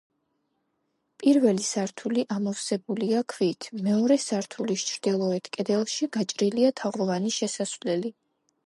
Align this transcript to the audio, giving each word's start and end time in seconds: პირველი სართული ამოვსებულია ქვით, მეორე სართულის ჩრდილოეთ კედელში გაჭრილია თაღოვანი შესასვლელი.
პირველი 1.23 1.65
სართული 1.67 2.23
ამოვსებულია 2.37 3.21
ქვით, 3.35 3.69
მეორე 3.89 4.19
სართულის 4.25 4.87
ჩრდილოეთ 4.89 5.55
კედელში 5.59 6.11
გაჭრილია 6.19 6.75
თაღოვანი 6.83 7.39
შესასვლელი. 7.41 8.15